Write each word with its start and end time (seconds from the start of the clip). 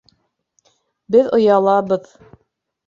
Беҙ 1.17 1.31
оялабыҙ! 1.41 2.13